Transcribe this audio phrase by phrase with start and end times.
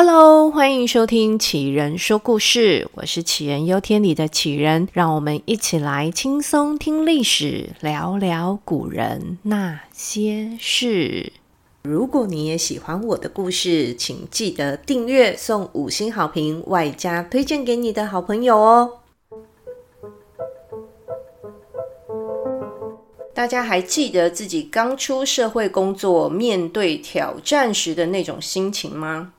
[0.00, 11.32] Hello，欢迎收听杞人说故事，我是杞人忧天里的杞人，让我们一起来轻松听历史，聊聊古人那些事。
[11.82, 19.00] 如果你也喜欢我的故事，请记得订阅、送五星好评，外加推荐给你的好朋友哦。
[23.34, 29.32] 大家还记得自己刚出社会工作，面对挑战时的那种心情吗？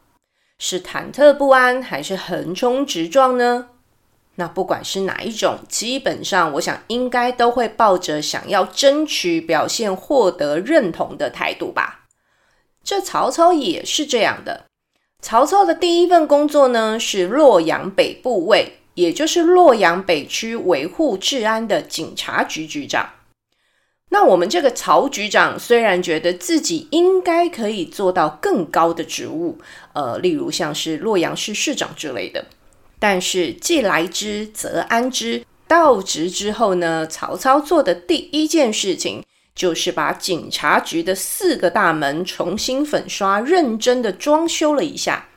[0.60, 3.70] 是忐忑不安，还是横冲直撞呢？
[4.36, 12.08] 那不管是哪一种，基本上我想应该都会抱着想要争取表现、获得认同的态度吧。
[12.84, 14.66] 这曹操也是这样的。
[15.22, 23.10] 曹操的第一份工作呢，是洛阳北部尉，也就是洛阳北区维护治安的警察局局长。
[24.12, 29.60] 那我们这个曹局长虽然觉得自己应该可以做到更高的职务，
[29.94, 32.46] 呃，例如像是洛阳市市长之类的，
[32.98, 35.46] 但是既来之则安之。
[35.68, 45.28] 到职之后呢，曹操做的第一件事情就是把警察局的四个大门重新粉刷，认真的装修了一下。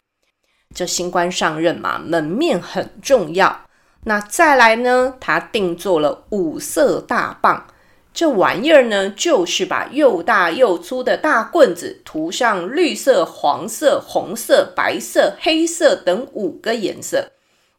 [0.74, 3.66] 这新官上任嘛，门面很重要。
[4.04, 7.66] 那再来呢，他定做了五色大棒。
[8.14, 17.30] 这玩意儿呢，就是把又大又粗的大棍子涂上绿色、黄色、红色、白色、黑色等五个颜色。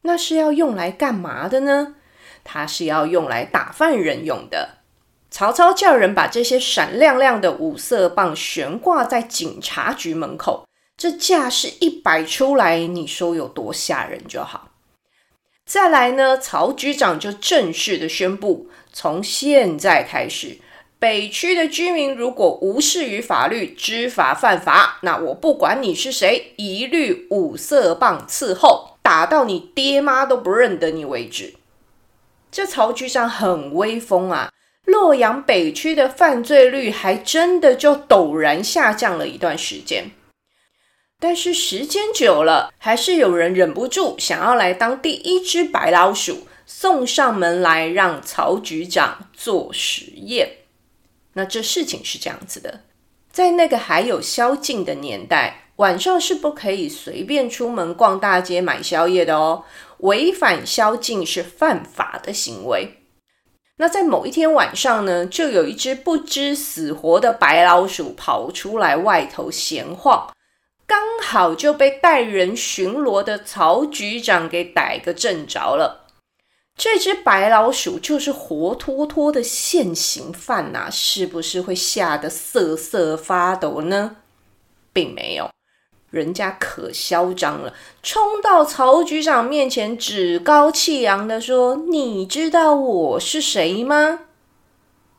[0.02, 1.96] 那是要用来干嘛的呢？
[2.44, 4.80] 它是要用来打犯人用的。
[5.32, 10.68] 曹操叫人把这些闪亮亮的五色棒悬挂在警察局门口，
[10.98, 14.73] 这架势一摆出来，你说有多吓人就好。
[15.74, 18.68] 再来呢，曹局长就正式的宣布。
[18.92, 20.60] 从现在开始，
[21.00, 31.56] 北区的居民如果无视于法律、知法犯法，那我不管你是谁，一律五色棒伺候，打到你爹妈都不认得你为止。
[32.52, 34.52] 这曹局长很威风啊！
[34.86, 40.12] 洛阳北区的犯罪率还真的就陡然下降了一段时间。
[41.24, 46.50] 但是时间久了，还是有人忍不住想要来当第一只白老鼠。
[46.66, 50.50] 送上门来让曹局长做实验。
[51.34, 52.82] 那这事情是这样子的，
[53.32, 59.64] 在那个还有宵禁的年代，晚上是不可以随便出门逛大街买宵夜的哦。
[60.00, 62.98] 违反宵禁是犯法的行为。
[63.78, 70.33] 那在某一天晚上呢，就有一只不知死活的白老鼠跑出来外头闲晃，
[70.94, 76.06] 刚好就被带人巡逻的曹局长给逮个正着了。
[76.78, 84.18] 这只白老鼠就是活脱脱的现行犯呐、啊，是不是会吓得瑟瑟发抖呢？
[84.92, 85.50] 并没有，
[86.12, 94.20] 人家可嚣张了，冲到曹局长面前，趾高气扬的说：“你知道我是谁吗？”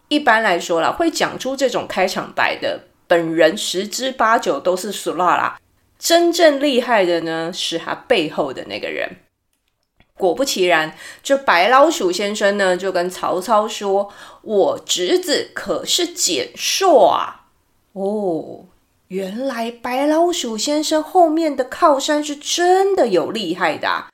[0.07, 5.59] 一般来说啦，会讲出这种开场白的，本人十之八九都是俗辣啦。
[6.05, 9.09] 真正厉害的呢，是他背后的那个人。
[10.19, 14.13] 果不其然，这白老鼠先生呢，就跟曹操说
[14.43, 17.47] ：“我侄子可是简硕啊！”
[17.95, 18.67] 哦，
[19.09, 24.09] 原来白老鼠先生后面的靠山是真的有厉害的。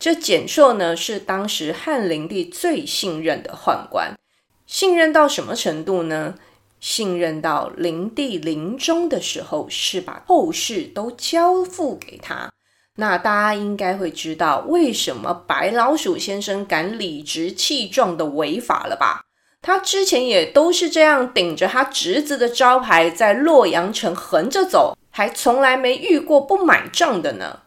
[0.00, 4.18] 这简硕呢，是当时汉灵帝最信任的宦官，
[4.66, 6.34] 信任到什么程度呢？
[6.80, 12.52] 信任到灵帝临终的时候，是把后事都交付给他。
[12.96, 19.22] 那大家应该会知道为什么白老鼠先生敢理直气壮的违法了吧？
[19.60, 27.62] 他之前也都是这样顶着他侄子的招牌在洛阳城横着走，还从来没遇过不买账的呢。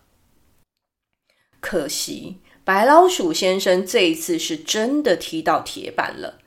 [1.60, 6.40] 可惜白老鼠先生这一次是真的踢到铁板了。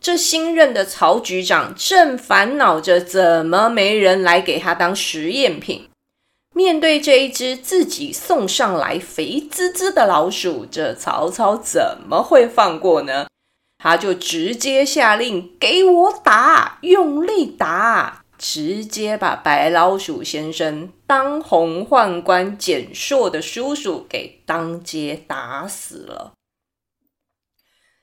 [0.00, 5.88] 这新任的曹局长正烦恼着怎么没人来给他当实验品。
[6.54, 13.26] 面对这一只自己送上来肥滋滋的老鼠，这曹操怎么会放过呢？
[13.78, 26.32] 他就直接下令给我打，用力打，直接把白老鼠先生当红宦官简硕的叔叔给当街打死了。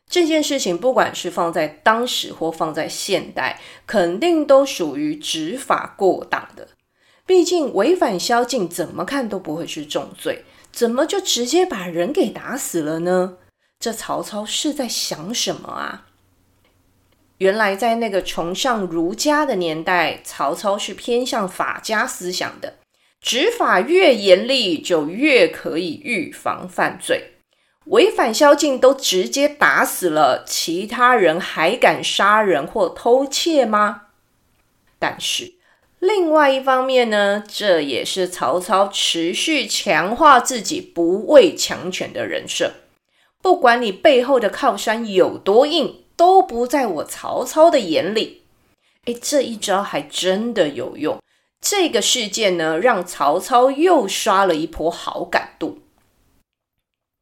[0.09, 6.69] 这件事情不管是放在当时或放在现代，肯定都属于执法过当的。
[7.25, 13.38] 毕竟违反宵禁，怎么看都不会是重罪，怎么就直接把人给打死了呢？
[13.80, 16.06] 这曹操是在想什么啊？
[17.39, 22.77] 原来在那个崇尚儒家的年代，曹操是偏向法家思想的，
[23.21, 27.33] 执法越严厉，就越可以预防犯罪。
[27.89, 34.04] 违反宵禁都直接打死了，其他人还敢杀人或偷窃吗？
[35.00, 35.54] 但是
[36.00, 42.74] 另外一方面呢，这也是曹操持续强化自己不畏强权的人设。
[43.42, 48.42] 不管你背后的靠山有多硬，都不在我曹操的眼里。
[49.06, 51.18] 诶，这一招还真的有用。
[51.62, 55.80] 这个事件呢，让曹操又刷了一波好感度。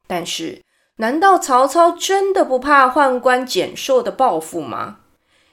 [0.08, 0.62] 但是，
[0.98, 4.98] 难道曹操真的不怕宦官简硕的报复吗？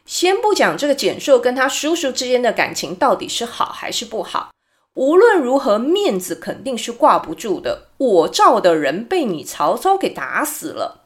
[0.04, 4.50] 先不讲这个简硕跟他叔叔之间的感情到底是好还是不好，
[4.94, 7.88] 无论如何，面子肯定是挂不住的。
[7.98, 11.04] 我罩的人被你曹操给打死了，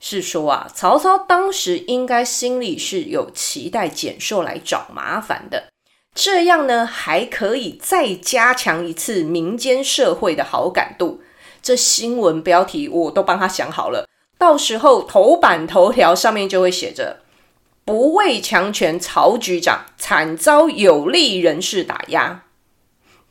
[0.00, 5.70] 是说啊，曹操当时应该心里是有期待简硕来找麻烦的，
[6.14, 11.20] 这样呢，还可以再加强一次民间社会的好感度。
[11.62, 17.20] 这新闻标题我都帮他想好了，到时候头版头条上面就会写着
[17.86, 22.44] “不畏强权曹局长惨遭有利人士打压”。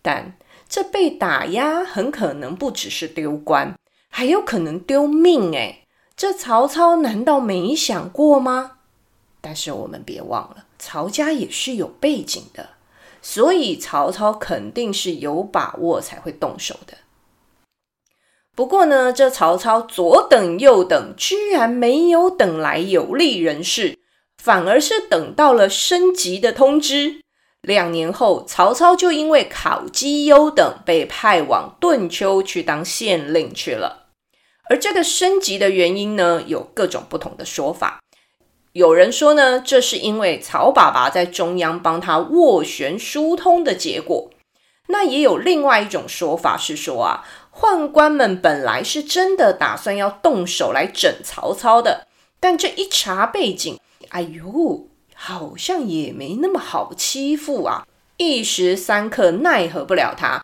[0.02, 0.38] 但
[0.70, 3.78] 这被打压很可能不只是丢官，
[4.10, 5.84] 还有可能丢命诶。
[6.16, 8.78] 这曹操难道没想过吗？
[9.42, 12.70] 但是我们别忘了，曹家也是有背景的，
[13.22, 16.94] 所以曹操肯定是有把握才会动手的。
[18.54, 23.98] 不过呢，这曹操左等右等，居然没有等来有利人士，
[24.38, 27.22] 反而是等到了升级的通知。
[27.62, 34.10] 两年后，曹操就因为考绩优等，被派往顿丘去当县令去了。
[34.70, 38.00] 而这个升级的原因呢，有各种不同的说法。
[38.74, 44.30] 有人说呢，这是因为曹爸爸在中央帮他斡旋疏通的结果。
[44.88, 47.24] 那也有另外一种说法是说啊。
[47.62, 52.08] 宦官们本来是真的打算要动手来整曹操的，
[52.40, 53.80] 但这一查背景，
[54.10, 57.86] 哎呦，好像也没那么好欺负啊！
[58.18, 60.44] 一时三刻奈何不了他，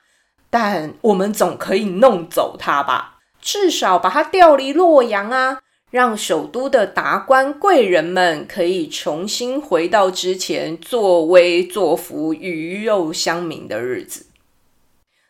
[0.51, 3.17] 但我们总可以弄走他吧？
[3.41, 5.57] 至少把他调离洛阳啊，
[5.89, 14.26] 让首都的达官贵人们可以重新回到之前作威作福、鱼肉乡民的日子。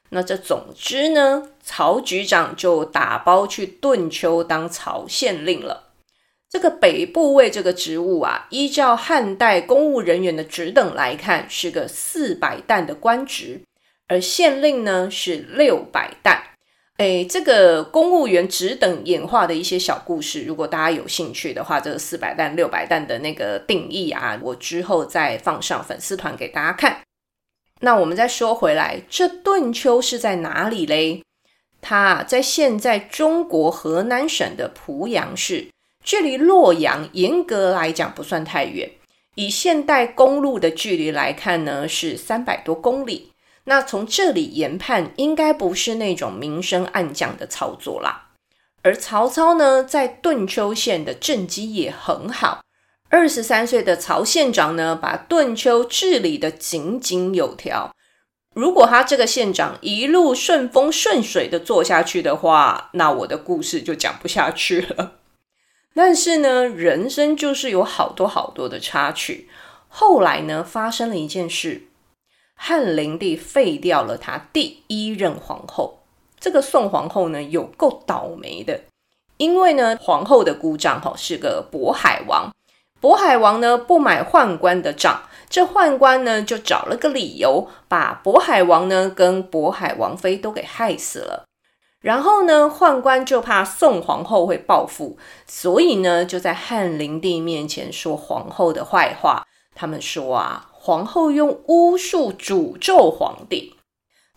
[0.09, 5.86] 那这总之呢，曹局长就打包去顿丘当曹县令了。
[6.50, 13.62] 这个北部尉这个职务啊，依照汉代公务人员的职等来看，是个四百石的官职，
[14.07, 16.31] 而县令呢是六百石。
[16.95, 27.01] 哎，这个公务员职等演化的一些小故事，如果大家有兴趣的话，这个四百石、六百石的那个定义啊，我之后再放上粉丝团给大家看。
[27.79, 31.24] 那我们再说回来，这顿丘是在哪里嘞？
[31.79, 35.68] 它在现在中国河南省的濮阳市，
[36.03, 38.89] 距离洛阳严格来讲不算太远。
[39.35, 43.31] 以现代公路的距离来看呢，是三百多公里。
[43.65, 48.29] 那从这里研判，应该不是那种明升暗降的操作啦。
[48.81, 52.62] 而曹操呢，在顿丘县的政绩也很好。
[53.09, 57.92] 二十三岁的曹县长呢，把顿丘治理得井井有条。
[58.54, 65.13] 如果他这个县长一路顺风顺水的做下去的话，那我的故事就讲不下去了。
[65.96, 69.48] 但是呢，人生就是有好多好多的插曲。
[69.88, 71.84] 后来呢，发生了一件事，
[72.55, 76.00] 汉灵帝废掉了他第一任皇后。
[76.39, 78.82] 这个宋皇后呢，有够倒霉的，
[79.38, 82.51] 因为呢，皇后的姑丈哈是个渤海王。
[83.00, 91.46] 渤海王呢，不买宦官的账，这宦官呢就找了个理由，把渤海王呢跟渤海王妃都给害死了。
[92.00, 99.46] 然后呢，宦官就怕宋皇后会报复，所以呢就在汉灵帝面前说皇后的坏话。
[99.75, 103.75] 他们说啊，皇后用巫术诅咒皇帝。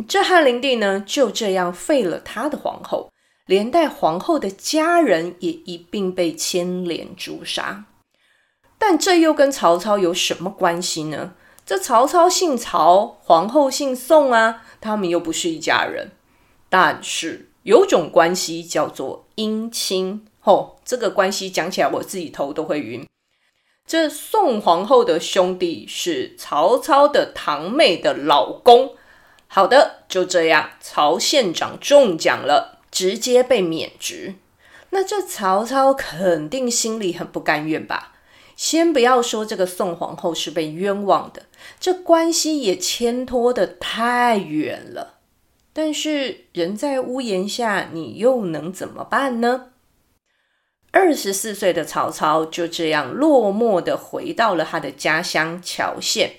[0.09, 3.11] 这汉灵帝呢就这样废了他的皇后，
[3.47, 7.85] 连带皇后的家人也一并被牵连诛杀。
[8.81, 11.35] 但这又跟曹操有什么关系呢？
[11.67, 16.13] 这曹操姓曹，皇后姓宋啊，他们又不是一家人。
[16.71, 23.07] 但是有种关系叫做姻亲，哦，这个关系讲起来我自己头都会晕。
[23.87, 28.95] 这宋皇后的兄弟是曹操的堂妹的老公。
[29.47, 34.37] 好的，就这样，曹县长中奖了，直接被免职。
[34.91, 38.10] 那这曹操肯定心里很不甘愿吧？
[38.61, 41.45] 先不要说这个宋皇后是被冤枉的，
[41.81, 45.21] 这关系也牵拖得太远了。
[45.73, 49.69] 但是人在屋檐下，你又能怎么办呢？
[50.91, 56.31] 二十四岁的曹操就这样落寞地回到了他的家乡乔县。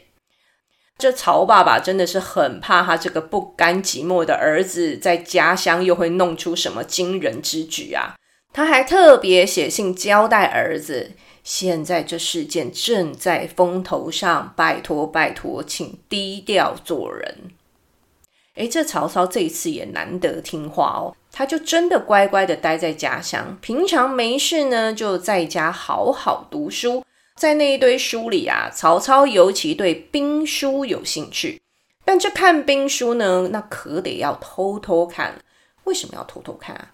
[1.00, 8.14] 这曹爸爸真的是很怕他这个不甘寂寞的儿子在家乡又会弄出什么惊人之举啊！
[8.54, 11.14] 他还特别写信交代儿子。
[11.44, 17.52] 现在这事件正在风头上，拜托拜托，请低调做人。
[18.56, 27.04] 诶，这曹操这一次也难得听话哦，他就真的乖乖的待在家乡，平常没事呢，就在家好好读书。
[27.36, 31.62] 在那一堆书里啊，曹操尤其对兵书有兴趣，
[32.06, 35.42] 但这看兵书呢，那可得要偷偷看。
[35.86, 36.92] 为什么要偷偷看啊？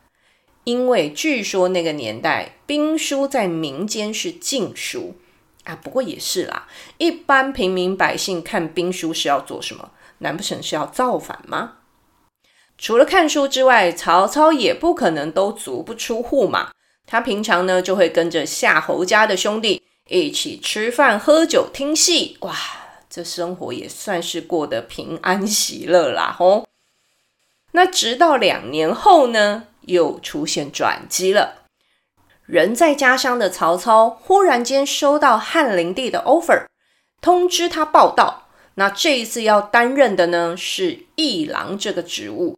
[0.68, 5.16] 因为据说那个年代兵书在民间是禁书
[5.64, 6.68] 啊，不过也是啦。
[6.98, 9.92] 一般平民百姓看兵书是要做什么？
[10.18, 11.76] 难不成是要造反吗？
[12.78, 16.72] 除了看书之外，曹操也不可能都足不出户嘛。
[17.06, 22.54] 他平常呢就会跟着夏侯家的兄弟一起吃饭、喝酒、听戏，哇，
[23.10, 26.36] 这生活也算是过得平安喜乐啦。
[26.38, 26.68] 吼，
[27.72, 29.68] 那直到两年后呢？
[29.88, 31.64] 又出现转机了。
[32.46, 36.66] 人在家乡的曹操忽然间收到汉灵帝的 offer，
[37.20, 38.48] 通知他报到。
[38.76, 42.58] 那这一次要担任的呢是议郎这个职务。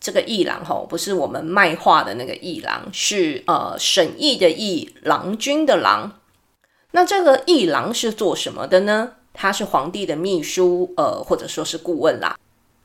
[0.00, 6.20] 这个议郎吼，不是我们卖画的那个议郎，是呃审议的议，郎君的郎。
[6.92, 9.12] 那这个议郎是做什么的呢？
[9.34, 12.36] 他是皇帝的秘书，呃，或者说是顾问啦。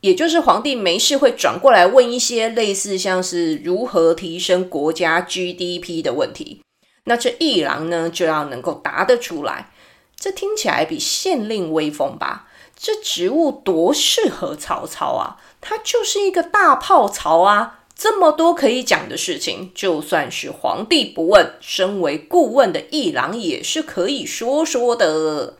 [0.04, 6.62] 也就是皇帝没事会转过来问一些类似像是如何提升国家 GDP 的问题，
[7.06, 9.72] 那这议郎呢就要能够答得出来。
[10.18, 12.50] 这听起来比县令威风吧？
[12.76, 15.40] 这职务多适合曹操啊！
[15.62, 17.86] 他就是一个大炮曹啊！
[17.96, 25.56] 这么多可以讲的事情，就算是皇帝不问，身为顾问的议郎也是可以说说的。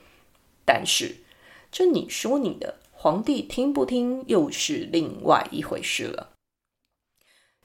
[0.66, 1.24] 但是，
[1.72, 2.80] 这你说你的。
[3.04, 6.30] 皇帝听不听又是另外一回事了。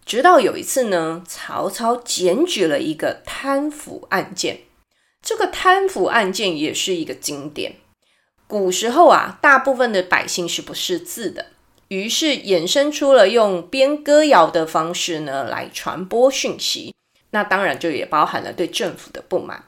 [0.04, 4.62] 直到有一次呢，曹操检举了一个贪腐案件。
[5.23, 7.76] 这个贪腐案件也是一个经典。
[8.49, 11.47] 古时候啊，大部分的百姓是不识字的，
[11.87, 16.92] 于是衍生出了用编歌谣的方式呢来传播讯息。
[17.30, 19.66] 那当然就也包含了对政府的不满。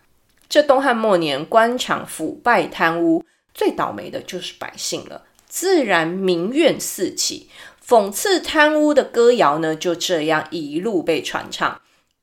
[0.48, 3.24] 这东汉末年，官场腐败贪污，
[3.54, 5.26] 最倒霉的就是百姓了。
[5.50, 7.50] 自然民怨四起，
[7.84, 11.82] 讽刺贪污的歌谣呢，就这样一路被传唱，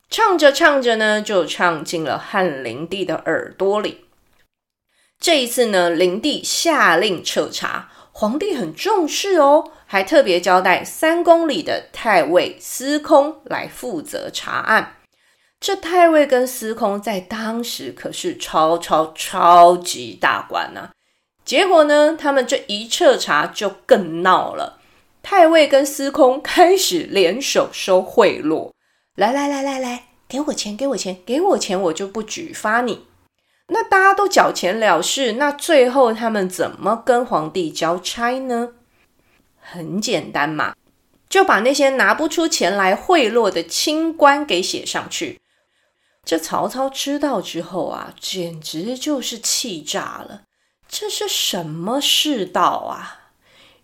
[0.10, 4.06] 唱着唱着呢，就唱进了汉灵帝的耳朵里。
[5.20, 14.94] 这一次呢，灵帝下令彻查，皇帝很重视哦，还特别交代三公里的太尉司空来负责查案。
[15.60, 20.92] 这太尉跟司空在当时可是超超超级大官呐、
[21.48, 24.82] 结果呢，他们这一彻查就更闹了。
[25.24, 28.72] 太尉跟司空开始联手收贿赂，
[29.16, 33.06] 来来来来来，给我钱，给我钱，给我钱，我就不举发你。
[33.70, 38.74] 那大家都缴钱了事，那最后他们怎么跟皇帝交差呢？
[39.58, 40.76] 很简单嘛，
[41.30, 45.40] 就把那些拿不出钱来贿赂的清官给写上去。
[46.26, 50.42] 这曹操知道之后啊，简直就是气炸了。
[50.88, 53.32] 这是什么世道啊？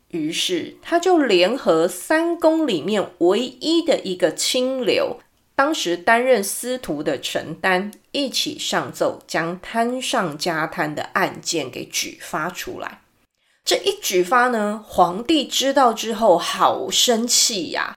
[0.10, 5.20] 于是他就联合三公里面唯一的一个清流，
[5.56, 13.02] 当时担任司徒的陈丹，一起上奏，将贪上加贪的案件给举发出来。
[13.66, 17.96] 这一举发呢，皇帝知道之后好生气呀！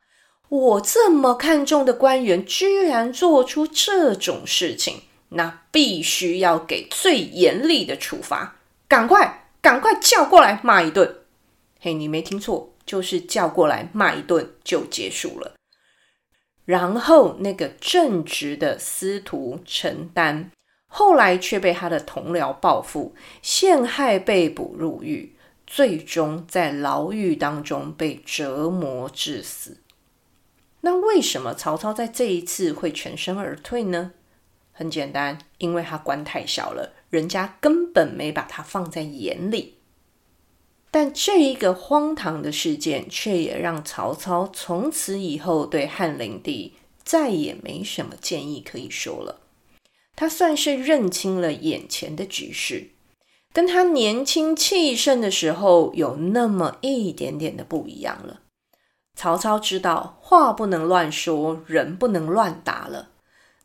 [0.48, 8.56] 我这么看重的官员，居然做出这种事情，那必须要给最严厉的处罚。
[8.88, 11.22] 赶快，赶快叫过来骂一顿！
[11.80, 15.54] 嘿，你没听错，就是叫过来骂一顿就结束了。
[16.64, 20.50] 然后那个正直的司徒陈丹，
[20.88, 29.78] 后来却被他的同僚报复，陷害被捕入狱，最终在牢狱当中被折磨致死。
[30.80, 34.12] 那为什么曹操在这一次会全身而退呢？
[34.76, 36.92] 很简单，因为他官太小了。
[37.08, 39.78] 人家根本没把他放在眼里，
[40.90, 49.40] 但这一个荒唐的事件，却也让曹操从此以后对汉灵帝再也没什么建议可以说了。
[50.14, 52.90] 他算是认清了眼前的局势，
[53.54, 58.40] 跟他年轻气盛的时候有那么一点点的不一样了。
[59.14, 63.12] 曹操知道话不能乱说，人不能乱打了。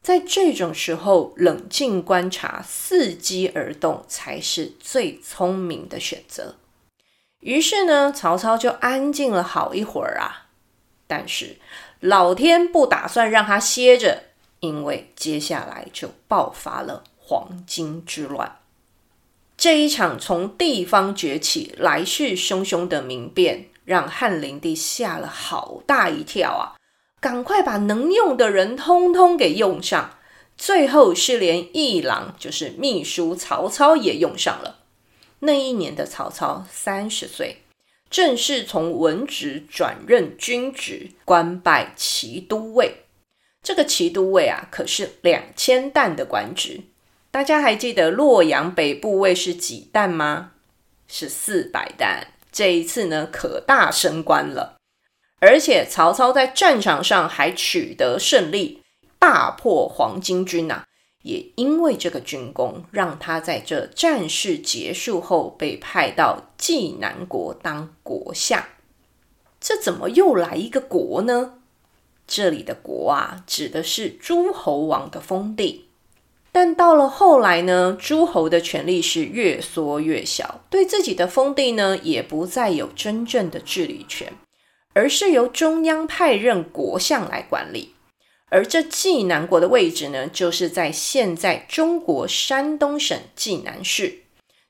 [0.01, 6.55] 在这种时候，冷静观察，伺机而动，才是最聪明的选择。
[7.41, 10.47] 于是呢，曹操就安静了好一会儿啊。
[11.05, 11.57] 但是
[11.99, 14.23] 老天不打算让他歇着，
[14.59, 18.57] 因为接下来就爆发了黄巾之乱。
[19.55, 26.80] 这一场从地方崛起、来势汹汹的民变，让汉灵帝吓了好大一跳啊！
[27.21, 30.17] 赶快把能用的人通通给用上，
[30.57, 34.79] 最后是连议郎，就是秘书曹操也用上了。
[35.41, 37.61] 那一年的曹操三十岁，
[38.09, 43.03] 正式从文职转任军职，官拜骑都尉。
[43.61, 46.81] 这个骑都尉啊，可是两千担的官职。
[47.29, 50.53] 大家还记得洛阳北部尉是几担吗？
[51.07, 52.27] 是四百担。
[52.51, 54.80] 这一次呢，可大升官了。
[55.41, 58.83] 而且曹操在战场上还取得胜利，
[59.17, 60.85] 大破黄巾军呐、
[61.23, 68.63] 也因为这个军功，让他在这战事结束后被派到济南国当国相。
[69.59, 71.55] 这怎么又来一个国呢？
[72.27, 75.87] 这里的国啊，指的是诸侯王的封地。
[76.51, 84.31] 但到了后来呢，诸侯的权力是越缩越小，对自己的封地呢，也不再有真正的治理权。
[84.93, 87.95] 而是由中央派任国相来管理，
[88.49, 94.23] 而这济南国的位置呢，就是在现在中国山东省济南市，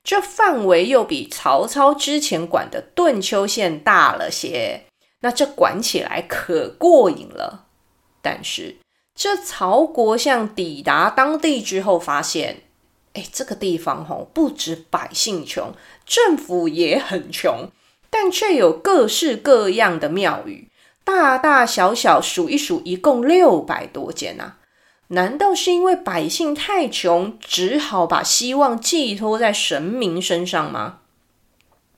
[0.04, 4.84] 这范围又比曹操之前管的顿丘县大了些，
[5.20, 7.66] 那这管起来可过瘾了。
[8.20, 8.76] 但是
[9.14, 12.62] 这曹国相抵达当地之后，发现，
[13.14, 15.74] 哎，这个地方吼，不止百姓穷，
[16.06, 17.68] 政府也很穷。
[18.14, 20.68] 但却有各式各样的庙宇，
[21.02, 24.58] 大大小小数一数，一共六百多间啊！
[25.08, 30.98] 难道是因为百姓太穷，只好把希望寄托在神明身上吗？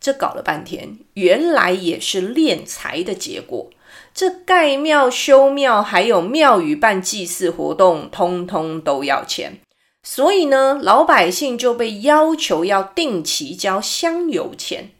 [0.00, 3.70] 这搞了半天，原来也是敛财的结果。
[4.14, 9.59] 这盖庙、修庙，还有庙宇办祭祀活动，通通都要钱。
[10.05, 14.90] 所以呢，老百姓就被要求要定期交香油钱。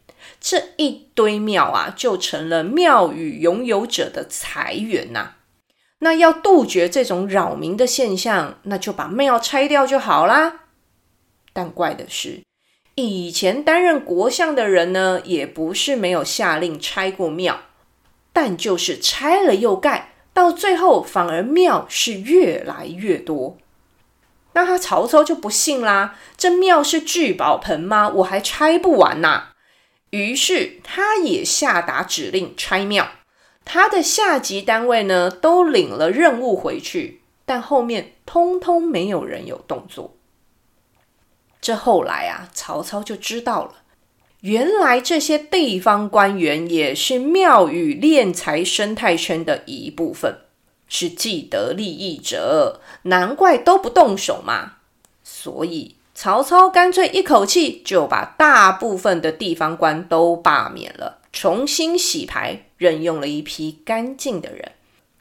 [0.47, 5.31] 这一堆庙啊，就成了庙宇拥有者的财源呐、
[6.01, 10.65] 那要杜绝这种扰民的现象，那就把庙拆掉就好啦。
[11.51, 12.43] 但怪的是，
[12.93, 17.61] 以前担任国相的人呢，也不是没有下令拆过庙，
[18.31, 23.57] 但就是拆了又盖，到最后反而庙是越来越多。
[24.53, 28.07] 那他曹操就不信啦，这庙是聚宝盆吗？
[28.09, 29.47] 我还拆不完呐、
[30.11, 33.09] 于是，他也下达指令拆庙。
[33.65, 40.15] 他的下级单位呢，都领了任务回去，但后面通通没有人有动作。
[41.59, 43.81] 这后来啊，曹操就知道了，
[44.41, 50.41] 原来这些地方官员也是庙宇敛财生态圈的一部分，
[50.87, 54.73] 是既得利益者，难怪都不动手嘛。
[55.23, 55.95] 所以。
[56.15, 64.71] 曹操干脆一口气就把大部分的地方官都罢免了，重新洗牌，任用了一批干净的人。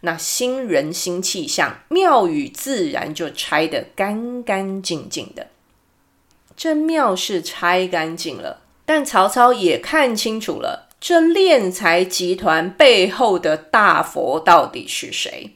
[0.03, 5.49] 那新人新气象，庙宇自然就拆得干干净净的。
[6.57, 15.55] 这庙是拆干净了，但曹操也看清楚了，这敛财集团背后的大佛到底是谁。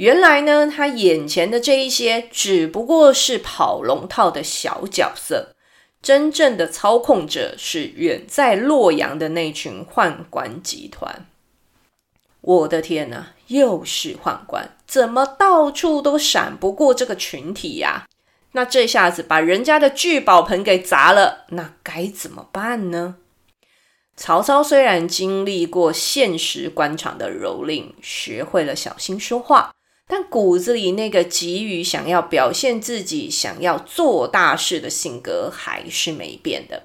[0.00, 5.54] 原来呢，他眼前的这一些只不过是跑龙套的小角色，
[6.00, 11.26] 真正的操控者是远在洛阳的那群宦官集团。
[12.40, 18.06] 我的天哪，又是宦官，怎么到处都闪不过这个群体呀？
[18.52, 23.16] 那这下子把人家的聚宝盆给砸了，那该怎么办呢？
[24.16, 29.74] 曹操虽然经历过现实官场的蹂躏，学会了小心说话。
[30.10, 36.82] 但骨子里那个急于想要表现自己、想要做大事的性格还是没变的，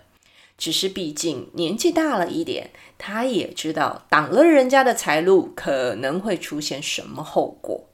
[0.59, 7.89] 只是毕竟年纪大了一点，他也知道挡了人家的财路可能会出现什么后果。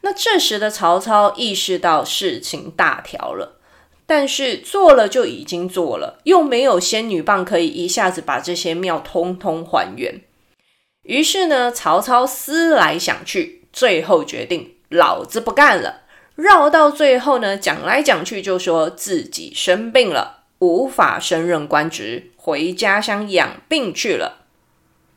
[0.00, 3.60] 那这时的曹操意识到事情大条了，
[4.06, 10.22] 但是做了就已经做了，又没有仙女棒可以一下子把这些庙通通还原。
[11.02, 13.57] 于是呢，曹操思来想去。
[13.72, 16.02] 最后决定，老子不干了，
[16.34, 24.46] 绕到最后呢，讲来讲去就说自己生病了，无法升任官职，回家乡养病去了。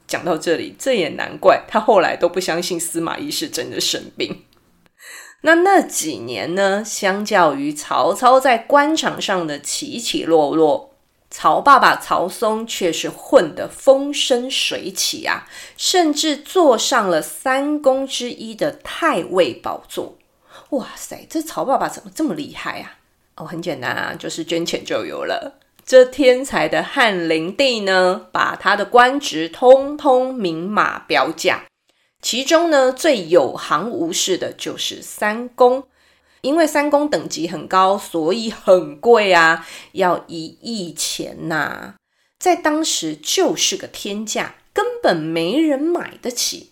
[0.08, 4.44] 讲到这里，这也难怪他后来都不相信司马懿是真的生病。
[5.44, 10.91] 那那几年呢，相较于曹操在官场上的起起落落，
[11.34, 20.17] 曹爸爸曹嵩却是混得风生水起啊，甚至坐上了三公之一的太尉宝座。
[20.72, 22.98] 哇塞，这曹爸爸怎么这么厉害啊？
[23.38, 25.58] 哦，很简单啊，就是捐钱就有了。
[25.86, 31.63] 这天才的汉灵帝呢，把他的官职通通明码标价，
[32.22, 35.84] 其中呢最有行无市的就是三公，
[36.42, 41.96] 因为三公等级很高，所以很贵啊，要一亿钱呐、啊，
[42.40, 46.72] 在当时就是个天价，根本没人买得起。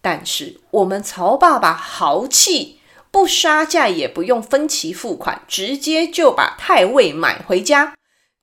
[0.00, 2.80] 但是我们曹爸爸豪气。
[3.10, 7.94] 不杀价也不用分期付款，直接就把太尉买回家，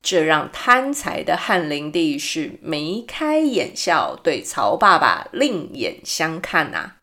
[0.02, 6.95] 这让贪财的汉灵帝是眉开眼笑，对曹爸爸另眼相看呐、啊。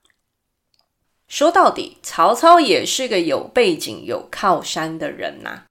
[1.29, 5.65] 说到底，曹操也是个有背景、有靠山的人呐、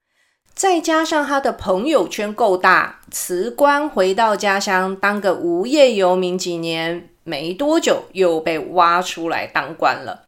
[0.53, 10.25] 再加上他的朋友圈够大，辞官回到家乡当个无业游民几年，没多久又被挖出来当官了。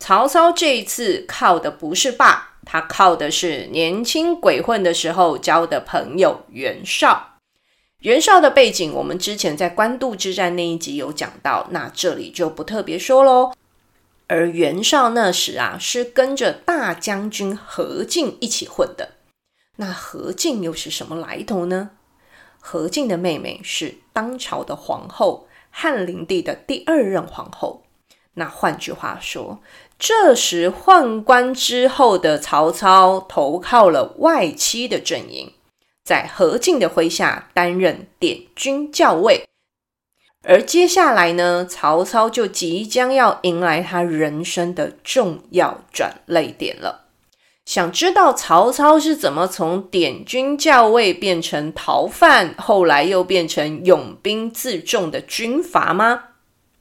[0.00, 7.38] 曹操这一次靠的不是爸，他靠的是年轻鬼混的时候交的朋友袁绍。
[8.00, 13.52] 袁绍的背景，我们之前在官渡之战那一集有讲到，那这里就不特别说喽。
[14.26, 19.10] 而袁绍那时啊，是跟着大将军何进一起混的。
[19.76, 21.90] 那何进又是什么来头呢？
[22.60, 27.82] 何进的妹妹是当朝的皇后，汉灵帝的第二任皇后。
[28.34, 29.60] 那换句话说，
[29.98, 35.52] 这时宦官之后的曹操投靠了外戚的阵营，
[36.02, 39.44] 在何进的麾下担任点军校尉。
[40.46, 47.06] 而接下来呢，曹操就即将要迎来他人生的重要转捩点了。
[47.64, 56.24] 想知道曹操是怎么从点军校尉变成逃犯，后来又变成勇兵自重的军阀吗？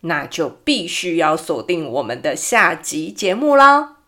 [0.02, 4.00] 那就必须要锁定我们的下集节目啦！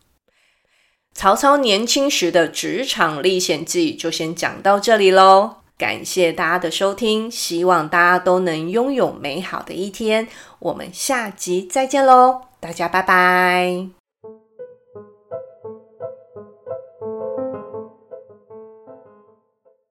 [1.13, 10.27] 曹操年轻时的职场历险记就先讲到这里喽，感谢大家的收听，希望大家都能拥有美好的一天，
[10.59, 14.04] 我们下集再见喽，大家拜拜。